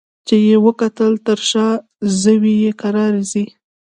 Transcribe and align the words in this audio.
چي 0.27 0.35
یې 0.47 0.55
وکتل 0.65 1.11
تر 1.27 1.39
شا 1.49 1.67
زوی 2.21 2.53
یې 2.63 2.71
کرار 2.81 3.13
ځي 3.31 3.45